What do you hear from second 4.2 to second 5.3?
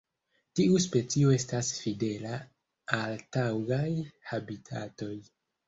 habitatoj.